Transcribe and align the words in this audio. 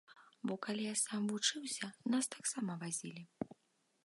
Бо 0.51 0.55
калі 0.65 0.87
я 0.87 0.93
сам 1.01 1.21
вучыўся, 1.33 1.87
нас 2.15 2.25
таксама 2.37 2.81
вазілі. 2.85 3.23